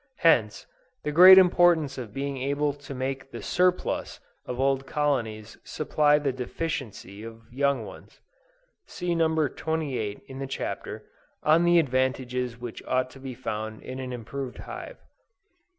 [0.25, 0.65] Hence,
[1.03, 6.31] the great importance of being able to make the surplus of old colonies supply the
[6.31, 8.19] deficiency of young ones.
[8.87, 9.47] (See No.
[9.47, 11.05] 28, in the Chapter
[11.43, 14.97] "On the advantages which ought to be found in an Improved Hive.")